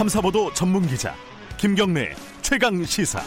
[0.00, 1.14] 탐사보도 전문 기자
[1.58, 3.20] 김경래 최강 시사.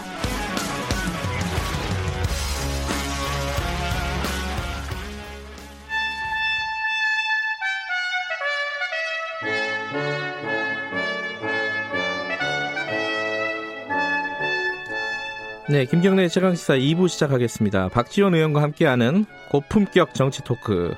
[15.70, 17.90] 네, 김경래 최강시사 2부 시작하겠습니다.
[17.90, 20.96] 박지원 의원과 함께하는 고품격 정치 토크.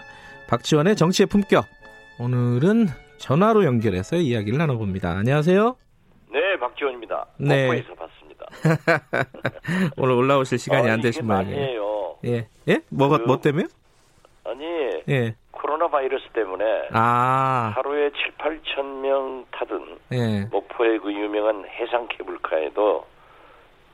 [0.48, 1.68] 박지원의 정치의 품격.
[2.18, 2.88] 오늘은
[3.18, 5.10] 전화로 연결해서 이야기를 나눠봅니다.
[5.12, 5.76] 안녕하세요.
[6.32, 7.26] 네, 박지원입니다.
[7.38, 7.68] 네.
[7.68, 8.46] 목포에서 봤습니다.
[9.98, 12.18] 오늘 올라오실 시간이 아, 안 되신 모양이에요.
[12.26, 12.82] 예, 예?
[12.90, 13.66] 뭐가 그- 뭐 때문에?
[14.44, 14.64] 아니,
[15.10, 15.36] 예.
[15.52, 20.42] 코로나 바이러스 때문에 아, 하루에 7, 8천 명 타던 예.
[20.52, 23.06] 목포의 그 유명한 해상 케이블카에도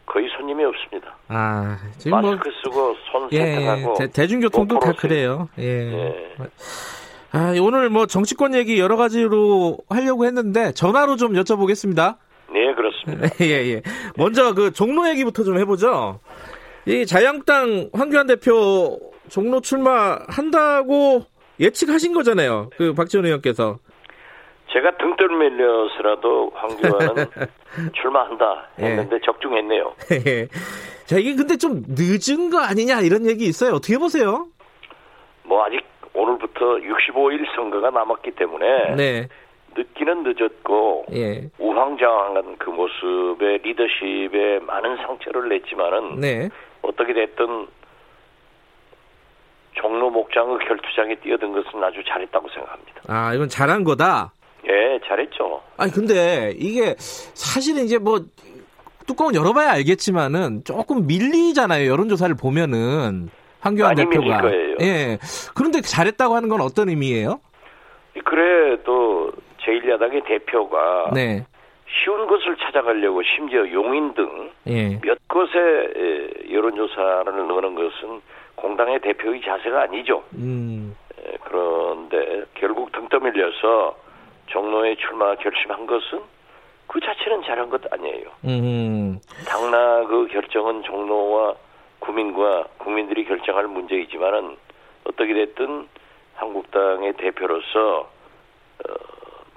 [0.05, 1.15] 거의 손님이 없습니다.
[1.29, 5.47] 아, 지금 뭐 마스크 쓰고 손 예, 세탁하고 대, 대중교통도 다 목포로 그래요.
[5.59, 5.63] 예.
[5.63, 6.37] 예.
[7.33, 12.17] 아, 오늘 뭐 정치권 얘기 여러 가지로 하려고 했는데 전화로 좀 여쭤보겠습니다.
[12.51, 13.27] 네, 그렇습니다.
[13.41, 13.81] 예, 예.
[14.17, 16.19] 먼저 그 종로 얘기부터 좀 해보죠.
[16.85, 21.21] 이 자유한국당 황교안 대표 종로 출마한다고
[21.59, 22.69] 예측하신 거잖아요.
[22.75, 23.79] 그 박지원 의원께서.
[24.73, 27.25] 제가 등 떨밀려서라도 황교안은
[27.93, 29.95] 출마한다 했는데 적중했네요.
[30.27, 30.47] 예.
[31.05, 33.73] 자, 이게 근데 좀 늦은 거 아니냐 이런 얘기 있어요.
[33.73, 34.47] 어떻게 보세요?
[35.43, 39.27] 뭐 아직 오늘부터 65일 선거가 남았기 때문에 네.
[39.75, 41.49] 늦기는 늦었고 예.
[41.57, 46.49] 우황좌황한 그 모습에 리더십에 많은 상처를 냈지만은 네.
[46.81, 47.67] 어떻게 됐든
[49.73, 53.01] 종로 목장의 결투장에 뛰어든 것은 아주 잘했다고 생각합니다.
[53.07, 54.33] 아, 이건 잘한 거다.
[54.67, 55.61] 예, 잘했죠.
[55.77, 58.19] 아니 근데 이게 사실은 이제 뭐
[59.07, 63.29] 뚜껑을 열어봐야 알겠지만은 조금 밀리잖아요 여론조사를 보면은
[63.61, 64.75] 황교안 대표가 거예요.
[64.81, 65.17] 예
[65.55, 67.39] 그런데 잘했다고 하는 건 어떤 의미예요?
[68.25, 69.31] 그래도
[69.61, 71.45] 제1야당의 대표가 네,
[71.87, 78.21] 쉬운 것을 찾아가려고 심지어 용인 등몇 예, 곳에 에, 여론조사를 넣는 것은
[78.55, 80.23] 공당의 대표의 자세가 아니죠.
[80.35, 83.95] 음, 에, 그런데 결국 등 떠밀려서
[84.47, 86.21] 종로에 출마 결심한 것은
[86.87, 88.25] 그 자체는 잘한 것 아니에요.
[88.45, 91.55] 음, 당나 그 결정은 종로와
[92.01, 94.57] 국민과 국민들이 결정할 문제이지만은
[95.05, 95.87] 어떻게 됐든
[96.35, 98.09] 한국당의 대표로서
[98.89, 98.93] 어,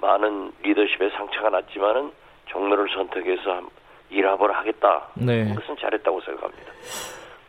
[0.01, 2.11] 많은 리더십에 상처가 났지만은
[2.45, 3.67] 종로를 선택해서 한-
[4.11, 5.07] 일합을 하겠다.
[5.15, 5.49] 네.
[5.55, 6.71] 그것은 잘했다고 생각합니다.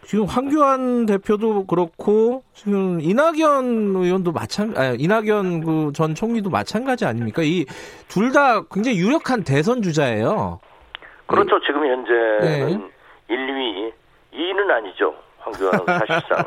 [0.04, 7.42] 지금 황교안 대표도 그렇고 지금 이낙연 의원도 마찬, 아, 이낙연 그 전 총리도 마찬가지 아닙니까?
[7.42, 7.66] 이
[8.08, 10.60] 둘 다 굉장히 유력한 대선 주자예요.
[11.26, 11.60] 그렇죠.
[11.60, 12.88] 지금 현재는 네.
[13.28, 13.92] 1, 2
[14.32, 15.14] 위, 2위는 아니죠.
[15.38, 16.44] 황교안은 사실상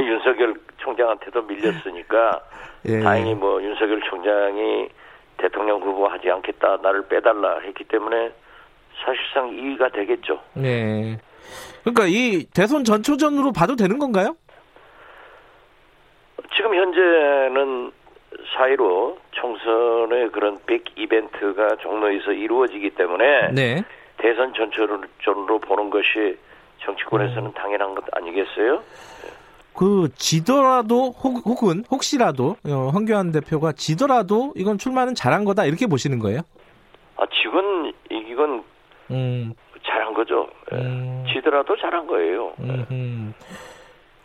[0.00, 2.40] 윤석열 총장한테도 밀렸으니까
[2.86, 3.00] 예.
[3.00, 4.88] 다행히 뭐 윤석열 총장이
[5.36, 8.32] 대통령 후보 하지 않겠다 나를 빼달라 했기 때문에
[9.04, 10.40] 사실상 2위가 되겠죠.
[10.54, 11.18] 네.
[11.82, 14.36] 그러니까 이 대선 전초전으로 봐도 되는 건가요?
[16.54, 17.92] 지금 현재는
[18.56, 23.84] 사이로 총선의 그런 빅 이벤트가 종로에서 이루어지기 때문에 네.
[24.16, 26.36] 대선 전초전으로 보는 것이
[26.88, 28.82] 정치권에서는 당연한 것 아니겠어요?
[29.74, 36.18] 그 지더라도 혹, 혹은 혹시라도 어, 황교안 대표가 지더라도 이건 출마는 잘한 거다 이렇게 보시는
[36.18, 36.40] 거예요?
[37.16, 38.64] 아, 지금 이건
[39.10, 39.52] 음.
[39.86, 40.48] 잘한 거죠.
[40.72, 40.76] 예.
[40.76, 41.24] 음.
[41.32, 42.52] 지더라도 잘한 거예요.
[42.62, 42.86] 예.
[42.90, 43.34] 음.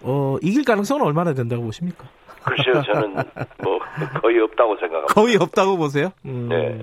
[0.02, 2.06] 어, 이길 가능성은 얼마나 된다고 보십니까?
[2.46, 3.16] 글쎄요, 저는
[3.64, 3.80] 뭐
[4.22, 5.14] 거의 없다고 생각합니다.
[5.14, 6.12] 거의 없다고 보세요?
[6.26, 6.50] 음.
[6.50, 6.80] 네.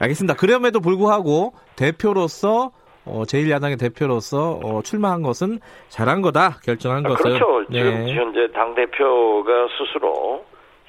[0.00, 0.34] 알겠습니다.
[0.34, 2.72] 그럼에도 불구하고 대표로서
[3.04, 7.64] 어, 제1야당의 대표로서 어, 출마한 것은 잘한 거다 결정한 아, 것은 그렇죠.
[7.70, 7.78] 네.
[7.78, 10.44] 지금 현재 당 대표가 스스로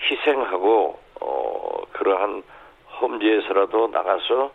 [0.10, 2.44] 희생하고 어 그러한
[3.02, 4.52] 험지에서라도 나가서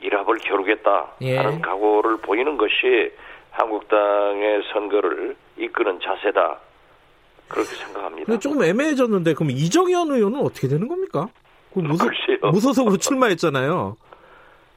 [0.00, 1.36] 일합을 겨루겠다 예.
[1.36, 3.10] 하는 각오를 보이는 것이
[3.50, 6.58] 한국당의 선거를 이끄는 자세다.
[7.48, 8.26] 그렇게 생각합니다.
[8.26, 11.28] 근데 조금 애매해졌는데 그럼 이정현 의원은 어떻게 되는 겁니까?
[11.72, 12.06] 그 무소.
[12.42, 13.96] 무소속으로 출마했잖아요.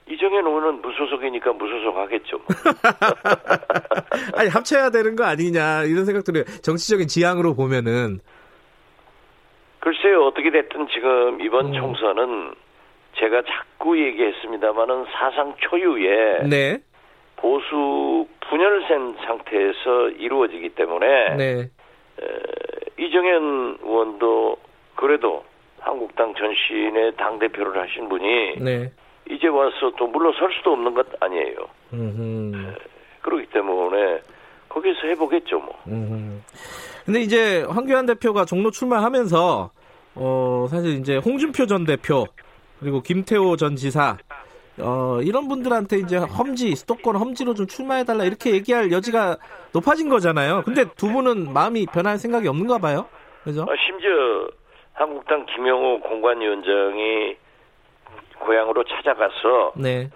[0.09, 2.38] 이정현 의원은 무소속이니까 무소속 하겠죠.
[2.38, 2.48] 뭐.
[4.36, 8.19] 아니 합쳐야 되는 거 아니냐 이런 생각들이 정치적인 지향으로 보면은
[9.80, 11.74] 글쎄요, 어떻게 됐든 지금 이번 음.
[11.74, 12.53] 총선은
[13.18, 16.77] 제가 자꾸 얘기했습니다마는 사상 초유의 네,
[17.36, 21.69] 보수 분열된 상태에서 이루어지기 때문에 네,
[22.21, 24.57] 에, 이정현 의원도
[24.95, 25.44] 그래도
[25.80, 28.92] 한국당 전신의 당 대표를 하신 분이 네.
[29.31, 31.55] 이제 와서 또 물러설 수도 없는 것 아니에요.
[31.93, 32.73] 음흠.
[33.21, 34.21] 그렇기 때문에
[34.69, 35.79] 거기서 해보겠죠, 뭐.
[35.87, 36.43] 음.
[37.05, 39.71] 근데 이제 황교안 대표가 종로 출마하면서
[40.15, 42.25] 어 사실 이제 홍준표 전 대표
[42.79, 44.17] 그리고 김태호 전 지사
[44.79, 49.37] 어, 이런 분들한테 이제 험지, 수도권 험지로 좀 출마해달라 이렇게 얘기할 여지가
[49.73, 50.63] 높아진 거잖아요.
[50.63, 53.07] 근데 두 분은 마음이 변할 생각이 없는가 봐요.
[53.43, 53.63] 그죠?
[53.63, 54.47] 어, 심지어
[54.93, 57.35] 한국당 김영호 공관위원장이
[58.41, 60.09] 고향으로 찾아가서 네.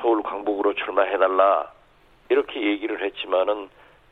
[0.00, 1.70] 서울 광복으로 출마해달라
[2.28, 3.68] 이렇게 얘기를 했지만은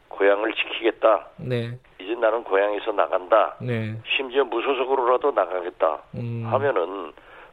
[0.09, 1.29] 고향을 지키겠다.
[1.38, 1.79] 네.
[2.00, 3.56] 이제 나는 고향에서 나간다.
[3.61, 3.94] 네.
[4.17, 6.03] 심지어 무소속으로라도 나가겠다.
[6.17, 6.47] 음.
[6.47, 7.12] 하면은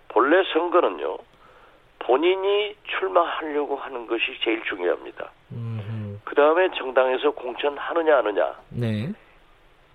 [0.09, 1.17] 본래 선거는요.
[1.99, 5.29] 본인이 출마하려고 하는 것이 제일 중요합니다.
[5.51, 6.21] 음.
[6.23, 9.11] 그 다음에 정당에서 공천하느냐 하느냐 네.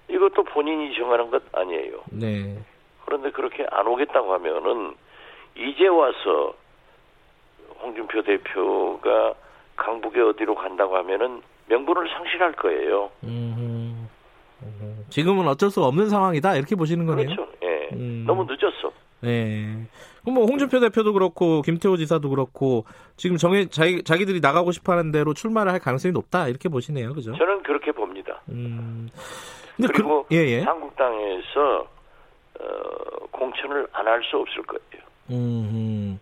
[0.09, 2.03] 이것도 본인이 정하는 것 아니에요.
[2.11, 2.59] 네.
[3.05, 4.95] 그런데 그렇게 안 오겠다고 하면은
[5.57, 6.55] 이제 와서
[7.83, 9.35] 홍준표 대표가
[9.77, 13.11] 강북에 어디로 간다고 하면은 명분을 상실할 거예요.
[13.25, 14.09] 음.
[14.63, 15.05] 음.
[15.11, 17.27] 지금은 어쩔 수 없는 상황이다 이렇게 보시는 거네요.
[17.27, 17.51] 그렇죠.
[17.63, 17.89] 예.
[17.93, 18.25] 음.
[18.27, 18.93] 너무 늦었어.
[19.21, 19.87] 네.
[20.23, 22.85] 그럼 뭐 홍준표 대표도 그렇고 김태호 지사도 그렇고
[23.17, 27.33] 지금 정해 자기 자기들이 나가고 싶어하는 대로 출마를 할 가능성이 높다 이렇게 보시네요, 그죠?
[27.37, 28.41] 저는 그렇게 봅니다.
[28.49, 29.09] 음.
[29.77, 30.61] 근데 그리고 그, 예, 예.
[30.63, 31.87] 한국당에서
[32.61, 35.03] 어, 공천을 안 할 수 없을 거예요.
[35.31, 36.19] 음.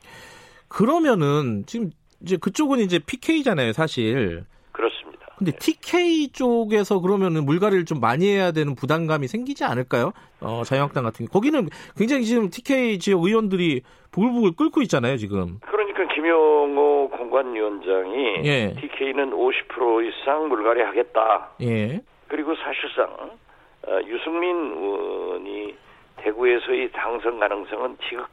[0.68, 1.90] 그러면은 지금
[2.22, 4.44] 이제 그쪽은 이제 PK잖아요, 사실.
[4.72, 5.26] 그렇습니다.
[5.38, 10.12] 근데 TK 쪽에서 그러면은 물갈이를 좀 많이 해야 되는 부담감이 생기지 않을까요?
[10.40, 11.32] 어, 자유한국당 같은 경우.
[11.32, 15.58] 거기는 굉장히 지금 TK 지역 의원들이 부글부글 끓고 있잖아요, 지금.
[15.62, 18.74] 그러니까 김용호 공관위원장이 예.
[18.80, 21.50] TK는 50% 이상 물갈이 하겠다.
[21.62, 22.00] 예.
[22.28, 23.30] 그리고 사실상
[23.86, 25.74] 어, 유승민 의원이
[26.18, 28.28] 대구에서의 당선 가능성은 지극,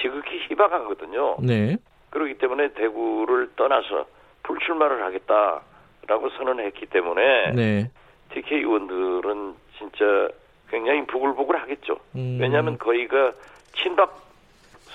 [0.00, 1.36] 지극히 희박하거든요.
[1.40, 1.76] 네.
[2.10, 4.06] 그렇기 때문에 대구를 떠나서
[4.42, 7.90] 불출마를 하겠다라고 선언했기 때문에 네.
[8.32, 10.28] TK 의원들은 진짜
[10.68, 11.96] 굉장히 부글부글 하겠죠.
[12.16, 12.38] 음.
[12.40, 13.32] 왜냐하면 거의가
[13.76, 14.22] 친박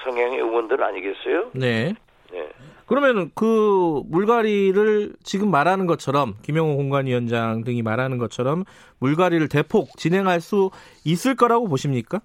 [0.03, 1.51] 성향의 의원들 아니겠어요?
[1.53, 1.93] 네.
[2.33, 2.49] 예.
[2.85, 8.63] 그러면 그 물갈이를 지금 말하는 것처럼 김영호 공관위원장 등이 말하는 것처럼
[8.99, 10.71] 물갈이를 대폭 진행할 수
[11.03, 12.21] 있을 거라고 보십니까?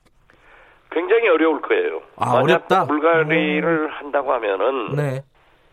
[0.93, 2.03] 굉장히 어려울 거예요.
[2.17, 2.85] 아, 만약 어렵다?
[2.85, 5.23] 물갈이를 한다고 하면은 네.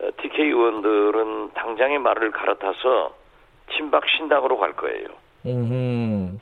[0.02, 3.14] 어, TK 의원들은 당장의 말을 갈아타서
[3.76, 5.08] 친박 신당으로 갈 거예요.
[5.46, 6.40] 음.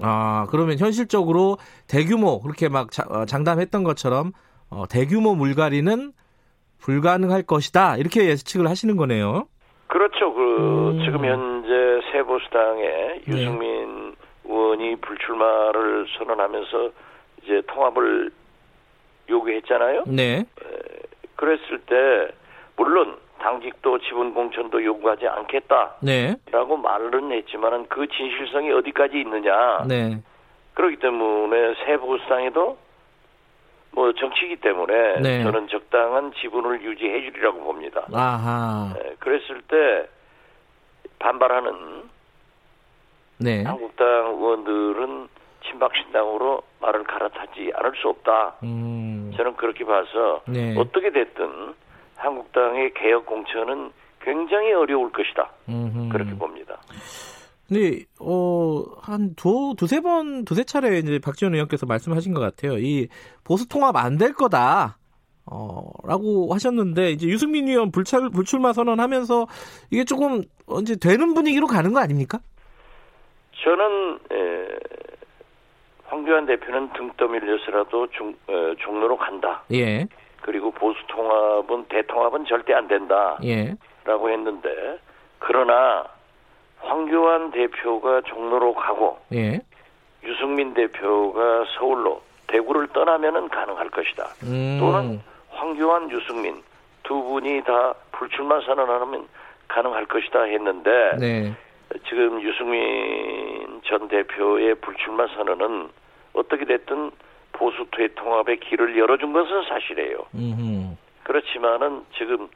[0.00, 1.56] 아, 그러면 현실적으로
[1.88, 4.32] 대규모 그렇게 막 자- 어, 장담했던 것처럼
[4.70, 6.12] 어, 대규모 물갈이는
[6.80, 7.96] 불가능할 것이다.
[7.98, 9.46] 이렇게 예측을 하시는 거네요.
[9.86, 10.32] 그렇죠.
[10.32, 11.04] 그 음.
[11.04, 11.68] 지금 현재
[12.10, 13.22] 새보수당의 네.
[13.28, 16.90] 유승민 의원이 불출마를 선언하면서
[17.42, 18.30] 이제 통합을
[19.28, 20.04] 요구했잖아요.
[20.06, 20.44] 네.
[21.36, 22.34] 그랬을 때
[22.76, 26.36] 물론 당직도 지분 공천도 요구하지 않겠다라고 네.
[26.82, 29.84] 말은 했지만은 그 진실성이 어디까지 있느냐.
[29.88, 30.22] 네.
[30.74, 32.78] 그렇기 때문에 새 보수당에도
[33.90, 35.42] 뭐 정치이기 때문에 네.
[35.42, 38.06] 저는 적당한 지분을 유지해 주리라고 봅니다.
[38.12, 38.94] 아하.
[38.96, 40.08] 예, 그랬을 때
[41.18, 42.04] 반발하는
[43.38, 43.64] 네.
[43.64, 45.28] 한국당 의원들은
[45.68, 48.56] 친박신당으로 말을 갈아타지 않을 수 없다.
[48.62, 49.32] 음.
[49.36, 50.74] 저는 그렇게 봐서 네.
[50.78, 51.74] 어떻게 됐든
[52.16, 55.50] 한국당의 개혁 공천은 굉장히 어려울 것이다.
[55.68, 56.08] 음흠.
[56.10, 56.78] 그렇게 봅니다.
[57.68, 62.78] 근데 어한 두 두세 번 두세 차례 이제 박지원 의원께서 말씀하신 것 같아요.
[62.78, 63.08] 이
[63.44, 64.98] 보수 통합 안 될 거다.
[65.44, 69.46] 어라고 하셨는데 이제 유승민 의원 불출 불출마 선언하면서
[69.90, 72.38] 이게 조금 어, 이제 되는 분위기로 가는 거 아닙니까?
[73.64, 74.66] 저는 에,
[76.12, 79.62] 황교안 대표는 등 떠밀려서라도 중, 에, 종로로 간다.
[79.72, 80.06] 예.
[80.42, 83.38] 그리고 보수 통합은 대통합은 절대 안 된다.
[83.42, 83.74] 예.
[84.04, 84.98] 라고 했는데
[85.38, 86.04] 그러나
[86.80, 89.62] 황교안 대표가 종로로 가고 예.
[90.22, 94.34] 유승민 대표가 서울로 대구를 떠나면은 가능할 것이다.
[94.42, 94.76] 음.
[94.78, 96.62] 또는 황교안, 유승민
[97.04, 99.26] 두 분이 다 불출마 선언하면
[99.68, 101.56] 가능할 것이다 했는데 네.
[102.06, 106.01] 지금 유승민 전 대표의 불출마 선언은
[106.32, 107.10] 어떻게 됐든
[107.52, 110.26] 보수 대통합의 길을 열어준 것은 사실이에요.
[110.34, 110.96] 음.
[111.22, 112.48] 그렇지만은 지금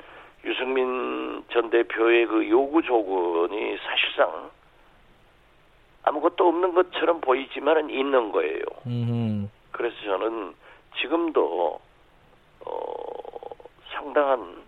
[0.44, 4.50] 유승민 전 대표의 그 요구 조건이 사실상
[6.04, 8.62] 아무것도 없는 것처럼 보이지만은 있는 거예요.
[8.86, 9.50] 음.
[9.72, 10.54] 그래서 저는
[11.00, 11.80] 지금도
[12.64, 13.50] 어,
[13.92, 14.62] 상당한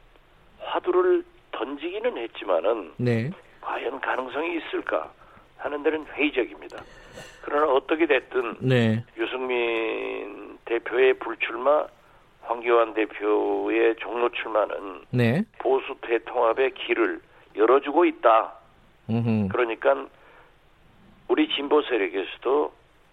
[0.61, 3.31] 화두를 던지기는 했지만은 네.
[3.61, 5.11] 과연 가능성이 있을까
[5.59, 6.83] 하는 데는 회의적입니다.
[7.43, 9.05] 그러나 어떻게 됐든 네.
[9.17, 11.87] 유승민 대표의 불출마,
[12.43, 15.43] 황교안 대표의 종로 출마는 네.
[15.59, 17.21] 보수 대통합의 길을
[17.57, 18.53] 열어주고 있다.
[19.11, 19.49] 음.
[19.49, 20.07] 그러니까
[21.29, 22.73] 우리 진보 세력에서도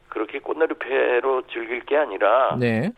[0.10, 2.92] 그렇게 꽃놀이패로 즐길 게 아니라 네.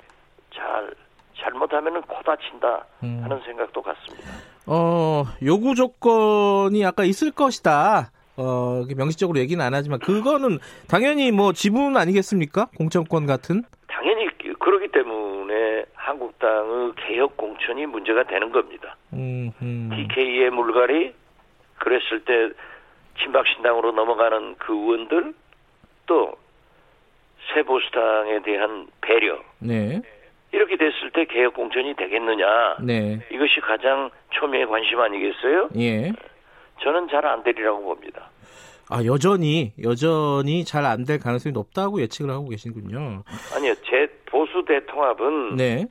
[0.54, 0.92] 잘
[1.38, 3.20] 잘못하면은 코 다친다 음.
[3.24, 4.32] 하는 생각도 같습니다.
[4.66, 8.12] 어, 요구 조건이 아까 있을 것이다.
[8.38, 12.68] 어, 명시적으로 얘기는 안 하지만 그거는 당연히 뭐 지분 아니겠습니까?
[12.78, 13.64] 공천권 같은?
[13.88, 14.28] 당연히
[14.60, 18.96] 그러기 때문에 한국당의 개혁 공천이 문제가 되는 겁니다.
[19.14, 19.90] 음, 음.
[19.94, 21.14] DK의 물갈이
[21.80, 22.50] 그랬을 때
[23.20, 25.34] 친박신당으로 넘어가는 그 의원들
[26.06, 26.34] 또
[27.54, 29.40] 새보수당에 대한 배려.
[29.60, 30.02] 네.
[30.52, 32.78] 이렇게 됐을 때 개혁 공천이 되겠느냐.
[32.82, 33.20] 네.
[33.32, 35.70] 이것이 가장 초미의 관심 아니겠어요?
[35.78, 36.12] 예.
[36.82, 38.30] 저는 잘 안 되리라고 봅니다.
[38.90, 43.24] 아 여전히 여전히 잘 안 될 가능성이 높다고 예측을 하고 계신군요.
[43.56, 45.86] 아니요, 제 보수 대통합은 네.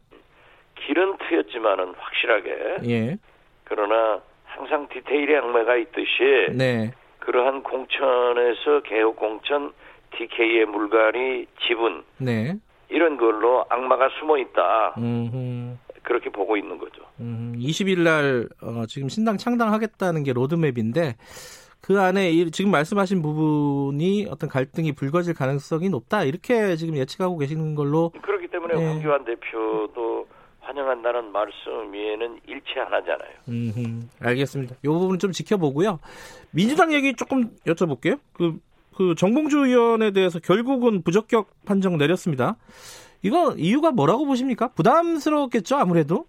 [0.76, 2.76] 길은 트였지만은 확실하게.
[2.88, 3.16] 예.
[3.64, 6.92] 그러나 항상 디테일의 악매가 있듯이 네.
[7.18, 9.72] 그러한 공천에서 개혁 공천,
[10.16, 12.54] TK의 물갈이 지분 네.
[12.88, 14.94] 이런 걸로 악마가 숨어 있다.
[14.96, 15.76] 음흠.
[16.06, 17.02] 그렇게 보고 있는 거죠.
[17.20, 21.16] 음, 20일 날 어, 지금 신당 창당하겠다는 게 로드맵인데
[21.80, 27.74] 그 안에 이, 지금 말씀하신 부분이 어떤 갈등이 불거질 가능성이 높다 이렇게 지금 예측하고 계시는
[27.74, 28.86] 걸로 그렇기 때문에 네.
[28.86, 30.26] 황교안 대표도
[30.60, 33.30] 환영한다는 말씀 위에는 일치 안 하잖아요.
[33.48, 34.76] 음, 알겠습니다.
[34.82, 35.98] 이 부분 좀 지켜보고요.
[36.52, 38.18] 민주당 얘기 조금 여쭤볼게요.
[38.32, 38.58] 그,
[38.96, 42.56] 그 정봉주 의원에 대해서 결국은 부적격 판정 내렸습니다.
[43.22, 44.68] 이거 이유가 뭐라고 보십니까?
[44.68, 46.24] 부담스러웠겠죠, 아무래도?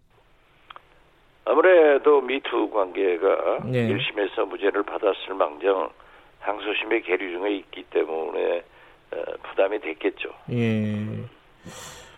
[1.46, 3.88] 아무래도 미투 관계가 네.
[3.88, 5.90] 1심에서 무죄를 받았을 망정
[6.40, 8.64] 항소심의 계류 중에 있기 때문에
[9.12, 10.30] 어, 부담이 됐겠죠.
[10.52, 11.06] 예.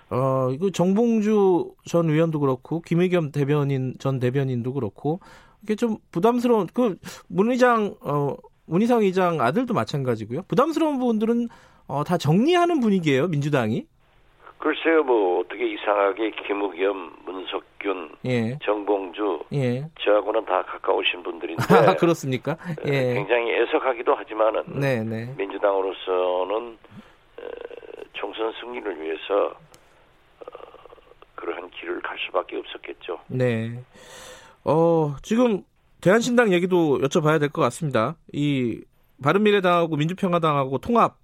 [0.10, 5.20] 어, 이거 정봉주 전 의원도 그렇고 김의겸 대변인 전 대변인도 그렇고
[5.62, 6.96] 이게 좀 부담스러운 그
[7.27, 8.36] 문의장 어
[8.69, 10.43] 문희상 의장 아들도 마찬가지고요.
[10.47, 11.49] 부담스러운 부분들은
[11.88, 13.85] 어, 다 정리하는 분위기예요 민주당이.
[14.59, 18.59] 글쎄요, 뭐 어떻게 이상하게 김우겸, 문석균, 예.
[18.61, 19.89] 정봉주, 예.
[20.01, 22.57] 저하고는 다 가까우신 분들인데 아, 그렇습니까?
[22.85, 23.13] 예.
[23.13, 25.33] 굉장히 애석하기도 하지만은 네, 네.
[25.38, 26.77] 민주당으로서는
[28.13, 29.53] 총선 승리를 위해서
[31.35, 33.17] 그러한 길을 갈 수밖에 없었겠죠.
[33.27, 33.79] 네.
[34.65, 35.63] 어, 지금
[36.01, 38.15] 대한신당 얘기도 여쭤봐야 될 것 같습니다.
[38.32, 38.82] 이
[39.24, 41.18] 바른미래당하고 민주평화당하고 통합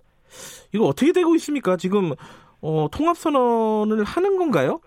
[0.74, 1.78] 이거 어떻게 되고 있습니까?
[1.78, 2.14] 지금
[2.62, 4.82] 어, 통합 선언을 하는 건가요?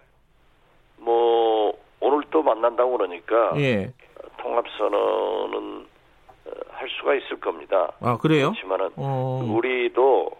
[0.99, 3.93] 뭐 오늘 또 만난다고 그러니까 예.
[4.39, 5.87] 통합 선언은
[6.47, 7.93] 어, 할 수가 있을 겁니다.
[8.01, 8.51] 아 그래요?
[8.51, 9.43] 그렇지만은 어...
[9.55, 10.31] 우리도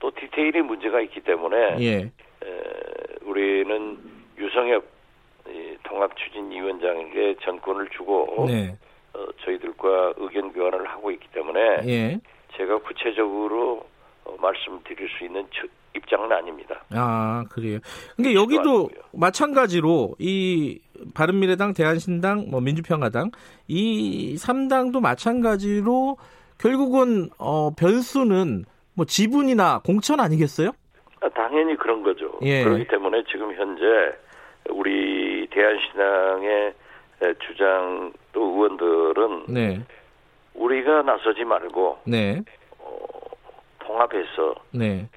[0.00, 1.96] 또 디테일이 문제가 있기 때문에 예.
[1.96, 2.10] 에,
[3.22, 3.98] 우리는
[4.38, 4.84] 유성엽
[5.84, 8.76] 통합 추진위원장에게 전권을 주고 네.
[9.14, 12.20] 어, 저희들과 의견 교환을 하고 있기 때문에 예.
[12.56, 13.86] 제가 구체적으로
[14.24, 15.46] 어, 말씀드릴 수 있는
[15.94, 16.84] 입장은 아닙니다.
[16.90, 17.78] 아 그래요.
[18.16, 20.80] 근데 여기도 마찬가지로 이
[21.14, 23.30] 바른미래당, 대한신당, 뭐 민주평화당
[23.66, 26.16] 이 3당도 마찬가지로
[26.58, 28.64] 결국은 어, 변수는
[28.94, 30.70] 뭐 지분이나 공천 아니겠어요?
[31.22, 32.38] 아, 당연히 그런 거죠.
[32.42, 32.64] 예.
[32.64, 33.82] 그렇기 때문에 지금 현재
[34.70, 36.74] 우리 대한신당의
[37.46, 39.84] 주장 또 의원들은 네.
[40.54, 42.42] 우리가 나서지 말고 네.
[42.78, 42.98] 어,
[43.80, 45.08] 통합해서 네.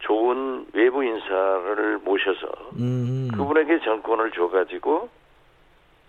[0.00, 2.46] 좋은 외부 인사를 모셔서
[2.78, 3.28] 음.
[3.34, 5.08] 그분에게 정권을 줘가지고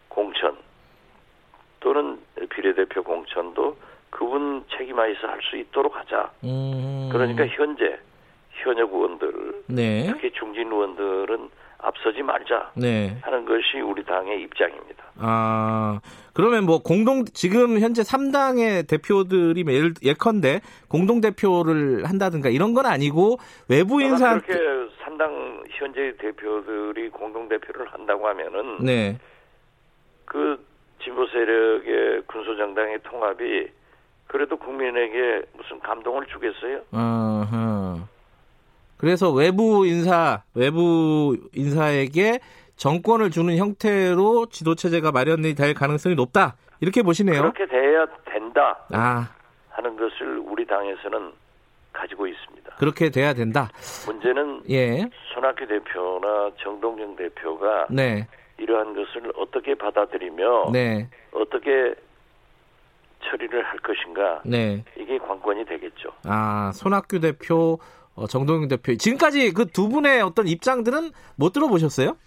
[0.09, 0.57] 공천
[1.79, 3.77] 또는 비례대표 공천도
[4.09, 6.31] 그분 책임하에서 할 수 있도록 하자.
[6.43, 7.09] 음.
[7.11, 7.97] 그러니까 현재
[8.63, 10.07] 현역 의원들, 네.
[10.11, 11.49] 특히 중진 의원들은
[11.79, 13.17] 앞서지 말자 네.
[13.21, 15.03] 하는 것이 우리 당의 입장입니다.
[15.17, 15.99] 아
[16.33, 22.85] 그러면 뭐 공동 지금 현재 3당의 대표들이 뭐 예를 예컨대 공동 대표를 한다든가 이런 건
[22.85, 23.37] 아니고
[23.69, 24.53] 외부 인사 그렇게
[25.03, 29.19] 3당 현재 대표들이 공동 대표를 한다고 하면은 네.
[30.25, 30.65] 그
[31.03, 33.67] 진보 세력의 군소 정당의 통합이
[34.27, 36.81] 그래도 국민에게 무슨 감동을 주겠어요?
[36.91, 38.07] 아하.
[38.97, 42.39] 그래서 외부 인사, 외부 인사에게
[42.75, 46.55] 정권을 주는 형태로 지도 체제가 마련이 될 가능성이 높다.
[46.79, 47.41] 이렇게 보시네요.
[47.41, 48.77] 그렇게 돼야 된다.
[48.91, 49.29] 아.
[49.69, 51.31] 하는 것을 우리 당에서는
[51.93, 52.75] 가지고 있습니다.
[52.77, 53.69] 그렇게 돼야 된다.
[54.05, 55.09] 문제는 예.
[55.33, 58.27] 손학규 대표나 정동영 대표가 네.
[58.57, 61.09] 이러한 것을 어떻게 받아들이며 네.
[61.31, 61.95] 어떻게
[63.23, 64.41] 처리를 할 것인가.
[64.45, 64.83] 네.
[64.95, 66.11] 이게 관건이 되겠죠.
[66.25, 67.79] 아, 손학규 대표
[68.17, 72.17] 어, 정동영 대표 지금까지 그 두 분의 어떤 입장들은 못 들어보셨어요?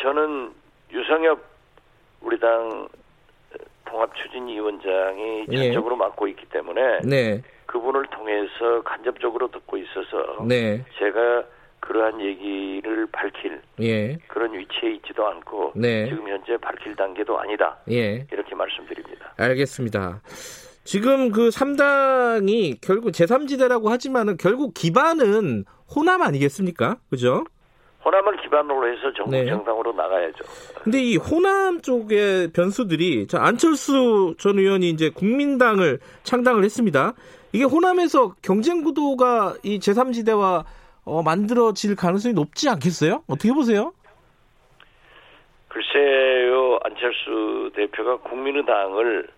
[0.00, 0.52] 저는
[0.92, 1.38] 유성엽
[2.20, 2.88] 우리 당
[3.84, 5.56] 통합추진위원장이 예.
[5.64, 7.42] 전적으로 맡고 있기 때문에 네.
[7.66, 10.84] 그분을 통해서 간접적으로 듣고 있어서 네.
[10.98, 11.44] 제가
[11.80, 14.16] 그러한 얘기를 밝힐 예.
[14.28, 16.08] 그런 위치에 있지도 않고 네.
[16.08, 17.76] 지금 현재 밝힐 단계도 아니다.
[17.90, 18.26] 예.
[18.32, 19.32] 이렇게 말씀드립니다.
[19.36, 20.20] 알겠습니다.
[20.86, 25.64] 지금 그 3당이 결국 제3지대라고 하지만은 결국 기반은
[25.94, 26.96] 호남 아니겠습니까?
[27.10, 27.44] 그죠?
[28.04, 29.46] 호남을 기반으로 해서 전국 네.
[29.46, 30.44] 정당으로 나가야죠.
[30.84, 37.14] 근데 이 호남 쪽의 변수들이 안철수 전 의원이 이제 국민당을 창당을 했습니다.
[37.52, 40.64] 이게 호남에서 경쟁 구도가 이 제3지대와
[41.04, 43.24] 어, 만들어질 가능성이 높지 않겠어요?
[43.26, 43.92] 어떻게 보세요?
[45.66, 49.35] 글쎄요, 안철수 대표가 국민의당을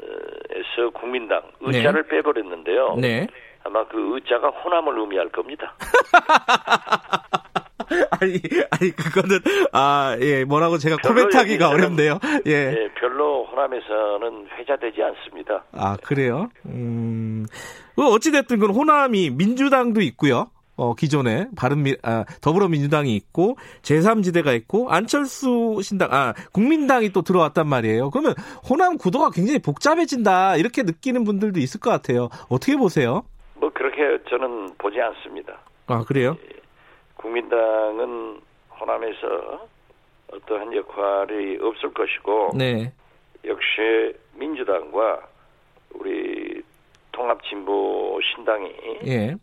[0.00, 2.08] 에서 국민당 의자를 네.
[2.16, 2.96] 빼버렸는데요.
[3.00, 3.26] 네.
[3.64, 5.74] 아마 그 의자가 호남을 의미할 겁니다.
[8.20, 9.38] 아니, 아니 그거는
[9.72, 12.18] 아 예 뭐라고 제가 코멘트하기가 어렵네요.
[12.46, 12.52] 예.
[12.52, 12.88] 예.
[12.94, 15.64] 별로 호남에서는 회자되지 않습니다.
[15.72, 16.48] 아 그래요?
[16.66, 17.46] 음,
[17.96, 20.50] 뭐 어찌 됐든 그 호남이 민주당도 있고요.
[20.76, 28.10] 어, 기존에 바른미 아, 더불어민주당이 있고 제3지대가 있고 안철수 신당 아 국민당이 또 들어왔단 말이에요.
[28.10, 28.34] 그러면
[28.68, 32.28] 호남 구도가 굉장히 복잡해진다 이렇게 느끼는 분들도 있을 것 같아요.
[32.48, 33.22] 어떻게 보세요?
[33.54, 35.58] 뭐 그렇게 저는 보지 않습니다.
[35.86, 36.36] 아 그래요?
[36.42, 36.60] 예,
[37.16, 38.40] 국민당은
[38.78, 39.66] 호남에서
[40.32, 42.92] 어떠한 역할이 없을 것이고 네.
[43.44, 45.20] 역시 민주당과
[45.94, 46.62] 우리
[47.12, 48.70] 통합진보 신당이
[49.06, 49.36] 예.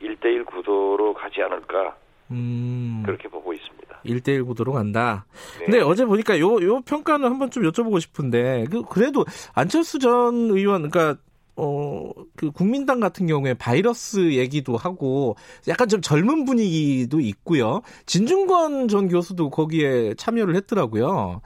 [0.00, 1.96] 1대1 구도로 가지 않을까
[2.30, 3.02] 음.
[3.04, 4.00] 그렇게 보고 있습니다.
[4.04, 5.26] 1대1 구도로 간다.
[5.58, 5.66] 네.
[5.66, 9.24] 근데 어제 보니까 요, 요 평가는 한번 좀 여쭤보고 싶은데, 그, 그래도
[9.54, 11.20] 안철수 전 의원, 그러니까
[11.58, 15.36] 어, 그 국민당 같은 경우에 바이러스 얘기도 하고
[15.68, 17.80] 약간 좀 젊은 분위기도 있고요.
[18.04, 21.40] 진중권 전 교수도 거기에 참여를 했더라고요.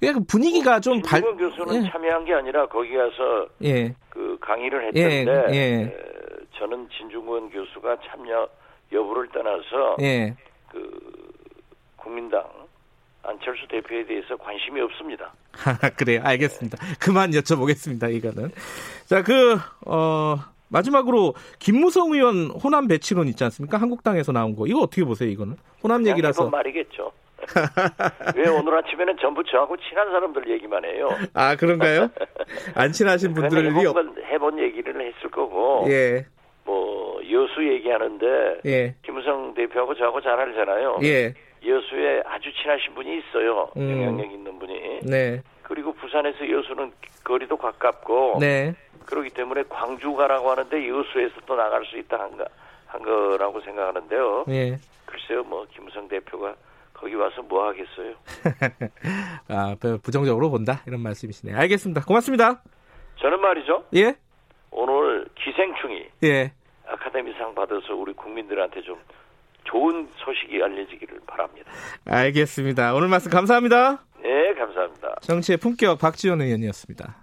[0.00, 1.20] 그 분위기가 어, 좀 발.
[1.20, 1.90] 진중권 교수는 예.
[1.90, 3.94] 참여한 게 아니라 거기 가서 예.
[4.10, 5.54] 그 강의를 했는데 예.
[5.54, 5.96] 예.
[6.62, 8.48] 저는 진중권 교수가 참여
[8.92, 10.36] 여부를 떠나서 예.
[10.70, 11.00] 그
[11.96, 12.44] 국민당
[13.24, 15.32] 안철수 대표에 대해서 관심이 없습니다.
[15.98, 16.20] 그래요.
[16.22, 16.78] 알겠습니다.
[17.00, 18.14] 그만 여쭤보겠습니다.
[18.14, 18.52] 이거는.
[19.06, 20.36] 자, 그, 어,
[20.68, 23.78] 마지막으로 김무성 의원 호남 배치론 있지 않습니까?
[23.78, 24.68] 한국당에서 나온 거.
[24.68, 25.56] 이거 어떻게 보세요, 이거는?
[25.82, 26.48] 호남 얘기라서.
[26.48, 27.10] 말이겠죠.
[28.36, 31.08] 왜 오늘 아침에는 전부 저하고 친한 사람들 얘기만 해요?
[31.34, 32.08] 아, 그런가요?
[32.76, 35.86] 안 친하신 분들이 해본, 해본 얘기를 했을 거고.
[35.88, 36.26] 예.
[36.64, 38.60] 뭐, 여수 얘기하는데.
[38.66, 38.94] 예.
[39.02, 40.98] 김무성 대표하고 저하고 잘 알잖아요.
[41.02, 41.34] 예.
[41.64, 43.70] 여수에 아주 친하신 분이 있어요.
[43.76, 43.90] 음.
[43.90, 45.00] 영향력 있는 분이.
[45.02, 45.42] 네.
[45.62, 46.92] 그리고 부산에서 여수는
[47.24, 48.38] 거리도 가깝고.
[48.40, 48.74] 네.
[49.06, 52.44] 그렇기 때문에 광주 가라고 하는데 여수에서 또 나갈 수 있다 한, 거,
[52.86, 54.44] 한 거라고 생각하는데요.
[54.48, 54.76] 네.
[55.06, 56.54] 글쎄요, 뭐 김우성 대표가
[56.94, 58.14] 거기 와서 뭐 하겠어요.
[59.48, 61.56] 아, 부정적으로 본다 이런 말씀이시네요.
[61.56, 62.02] 알겠습니다.
[62.04, 62.62] 고맙습니다.
[63.16, 63.84] 저는 말이죠.
[63.96, 64.14] 예.
[64.72, 66.52] 오늘 기생충이 예.
[66.86, 68.98] 아카데미상 받아서 우리 국민들한테 좀
[69.64, 71.70] 좋은 소식이 알려지기를 바랍니다.
[72.06, 72.94] 알겠습니다.
[72.94, 74.04] 오늘 말씀 감사합니다.
[74.22, 75.16] 네, 감사합니다.
[75.20, 77.21] 정치의 품격 박지원 의원이었습니다.